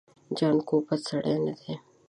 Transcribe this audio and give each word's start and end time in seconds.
جانکو 0.37 0.75
بد 0.87 0.99
سړی 1.07 1.35
نه 1.45 1.53
دی. 1.59 1.73